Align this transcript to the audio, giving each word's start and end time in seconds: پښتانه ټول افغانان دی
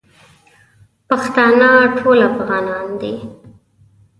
پښتانه 1.09 1.69
ټول 1.97 2.19
افغانان 2.31 2.87
دی 3.01 3.15